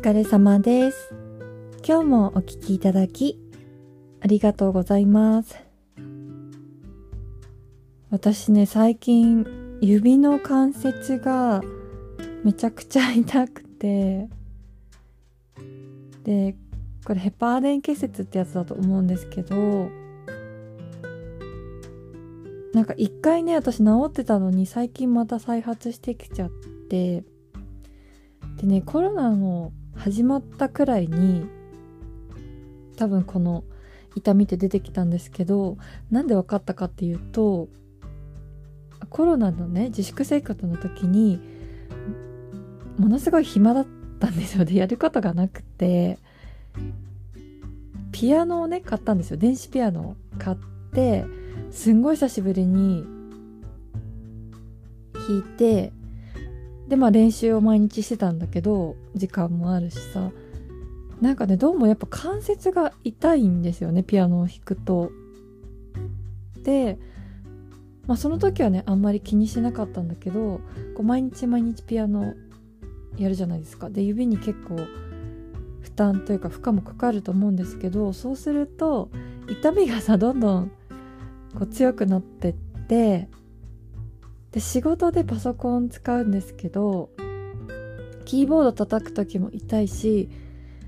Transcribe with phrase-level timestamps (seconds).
[0.00, 1.12] 疲れ様です。
[1.84, 3.36] 今日もお聞きいただき、
[4.20, 5.58] ありがとうございます。
[8.08, 9.44] 私ね、最近、
[9.80, 11.62] 指の関節が
[12.44, 14.28] めちゃくちゃ痛くて、
[16.22, 16.54] で、
[17.04, 19.56] これヘパーデン結節ってやつだと思うんですけど、
[22.72, 26.50] なんか一回ね、私治ってたのに最近また再発してきちゃっ
[26.88, 27.24] て、
[28.58, 31.46] でね、コロナの始まったくらいに、
[32.96, 33.64] 多分この
[34.14, 35.76] 痛みって出てきたんですけど、
[36.10, 37.68] なんで分かったかっていうと、
[39.10, 41.40] コロナのね、自粛生活の時に、
[42.98, 43.86] ものすごい暇だっ
[44.18, 44.64] たんですよ。
[44.64, 46.18] で、やることがなくて、
[48.12, 49.36] ピアノをね、買ったんですよ。
[49.36, 50.56] 電子ピアノを買っ
[50.92, 51.24] て、
[51.70, 53.04] すんごい久しぶりに
[55.14, 55.92] 弾いて、
[56.88, 60.30] で、まあ練習を毎日してたんだけど、時間もあるしさ、
[61.20, 65.10] なんかね、どうもやっぱ関節が痛いんですよね、ピアノを弾くと。
[66.62, 66.98] で、
[68.06, 70.60] まあその時はね、あんまり気にしなかったんだけど、
[70.96, 72.34] こう毎日毎日ピアノ
[73.18, 73.90] やるじゃないですか。
[73.90, 74.76] で、指に結構
[75.80, 79.10] 負担というか負荷もかかると思うんですけど、そうすると、
[79.48, 80.70] 痛みがさ、どんどん
[81.54, 82.54] こう強くなってっ
[82.88, 83.28] て、
[84.52, 87.10] で、仕事でパソコン使うんですけど、
[88.24, 90.28] キーボード叩く時も痛いし、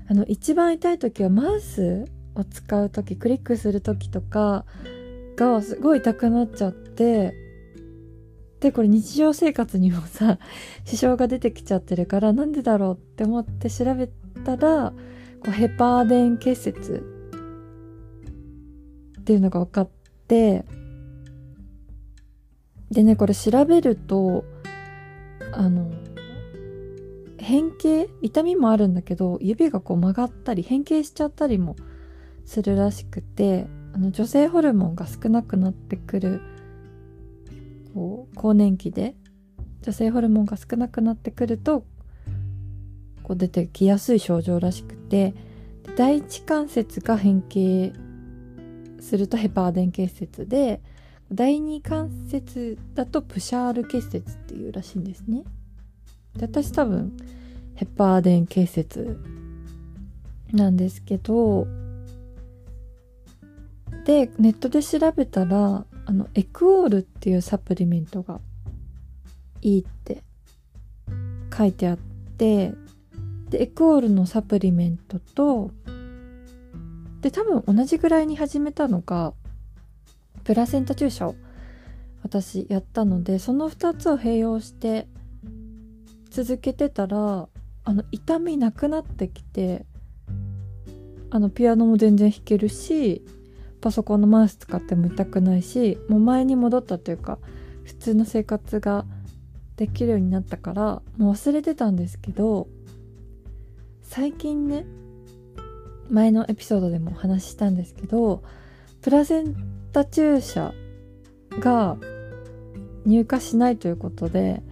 [0.07, 4.65] あの、一番痛い時はマウスを使う時、クリックする時とか
[5.35, 7.33] がすごい痛くなっちゃって、
[8.59, 10.37] で、これ日常生活にもさ、
[10.85, 14.07] 支障が出てきちゃってるから、なんでだろうって思って調べ
[14.45, 14.93] たら、
[15.39, 17.03] こうヘパーデン結節
[19.19, 19.89] っていうのが分かっ
[20.27, 20.63] て、
[22.91, 24.43] でね、これ調べると、
[25.53, 25.91] あの、
[27.37, 31.77] 変形痛みもあるんだけど、指がこう曲がったり、変形しちゃったりも
[32.45, 36.41] するらしくて、あの、女性ホルモンが少なくなってくる、
[37.93, 39.15] こう、更年期で、
[39.81, 41.85] 女性ホルモンが少なくなってくると、
[43.23, 45.33] こう出てきやすい症状らしくて、
[45.95, 47.93] 第一関節が変形
[48.99, 50.81] するとヘパーデン結節で、
[51.33, 55.43] 第二関節だとプシャール結節っていうらしいんですね。
[56.35, 57.15] で私多分
[57.75, 59.19] ヘッパーデン結節
[60.51, 61.67] なんですけど
[64.05, 68.39] でネットで調べたらあのエクオールっていうサプリメントが
[69.61, 70.23] いいって
[71.55, 72.73] 書いてあって
[73.49, 75.71] でエクオールのサプリメントと
[77.21, 79.33] で多分同じぐらいに始めたのが
[80.43, 81.35] プラセンタ注射を
[82.23, 85.07] 私やったのでその2つを併用して
[86.29, 87.47] 続けてたら
[87.83, 89.85] あの痛みなくなってきて
[91.29, 93.23] あのピアノも全然弾けるし
[93.81, 97.39] パソコンのマウス使っても痛くないしもう前に戻ったというか
[97.83, 99.05] 普通の生活が
[99.75, 102.67] できるようになったからもう忘れてたんですけど
[104.03, 104.85] 最近ね
[106.09, 108.43] 前のエピソードでもお話ししたんですけど
[109.01, 109.55] プラセン
[109.91, 110.73] タ注射
[111.59, 111.97] が
[113.05, 114.63] 入荷しないということで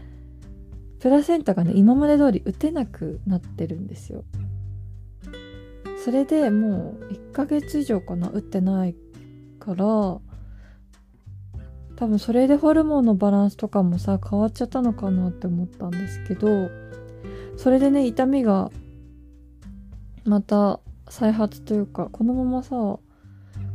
[0.99, 4.23] プラセンタがね今まで通り打てなくなってるんですよ。
[6.03, 8.95] それでもう1ヶ月以上かな打ってない
[9.59, 10.21] から多
[12.07, 16.69] 分それでホルモンのバランスとかもさ変わっちゃったのかなって思ったんですけど
[17.57, 18.71] それでね痛みが
[20.23, 22.97] また再発というかこのままさ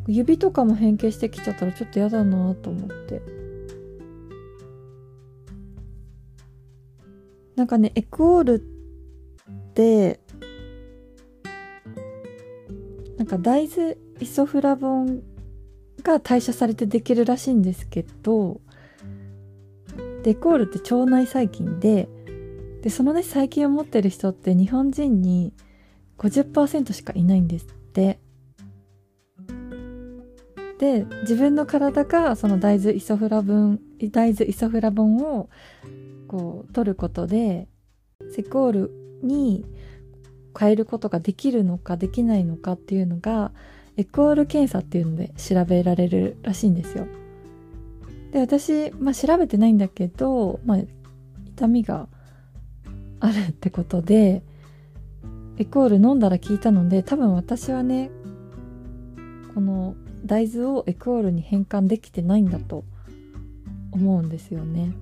[0.07, 3.23] 指とかも変形してきちゃったらちょっと嫌だなと思って。
[7.57, 8.59] なんかねエクオールっ
[9.75, 10.21] て
[13.17, 15.23] なんか大豆イソフラボン
[16.03, 18.61] が代謝されてできるらしいんですけど
[20.25, 22.09] でエクオールって腸内細菌で
[22.83, 25.55] でそのね細菌を持ってる人って日本人に
[26.19, 28.24] 50%しかいないんですって。
[30.79, 33.81] で自分の体がその大豆イソフラボン
[34.11, 35.49] 大豆イソフラボンを
[36.27, 37.69] こう取ることで
[38.35, 38.91] セコール
[39.23, 39.65] に
[40.59, 43.53] 変えることができるのかできないのかっていうのが
[43.97, 47.07] エクオール検査っていうので調べられるらしいんですよ。
[48.33, 50.79] で私、まあ、調べてないんだけど、まあ、
[51.47, 52.09] 痛みが
[53.21, 54.43] あるってことで
[55.57, 58.11] エクオール飲んだら効いたので多分私はね
[59.55, 59.95] この
[60.25, 62.85] 大豆をエクオールに変換できてないんだと
[63.93, 64.95] 思うんですよね。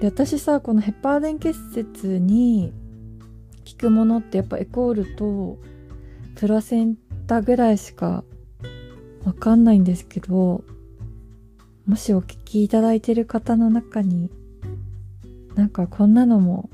[0.00, 2.72] で私さこのヘッパーデン結節に
[3.64, 5.58] 聞くものってやっぱエコールと
[6.36, 6.96] プラセン
[7.26, 8.24] タぐらいしか
[9.24, 10.64] わかんないんですけど、
[11.86, 14.30] もしお聞きいただいてる方の中に、
[15.54, 16.70] なんかこんなのも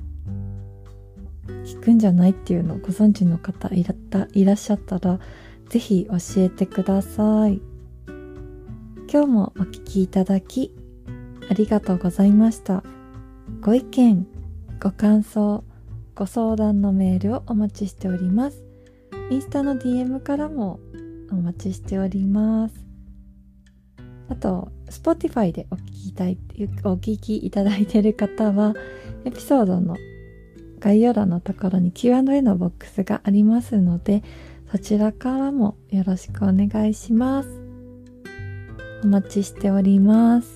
[1.64, 5.18] 聞くんじゃないっていうのをご存知の方いらったいらっしゃったら、
[5.68, 7.60] ぜひ教えてください。
[9.10, 10.72] 今日もお聞きいただき、
[11.50, 12.82] ありがとうございました。
[13.60, 14.26] ご意見、
[14.80, 15.64] ご感想、
[16.14, 18.64] ご相談のメールをお待ちしております。
[19.30, 20.78] インスタの DM からも
[21.32, 22.86] お待ちしております。
[24.28, 26.38] あと、Spotify でお聞きたい
[26.84, 28.74] お聞きいただいている方は、
[29.24, 29.96] エピソードの
[30.78, 34.22] 概要欄のところに Q&A のボックスがありますので、
[34.76, 37.48] そちらからもよろしくお願いします。
[39.02, 40.55] お待ちしております。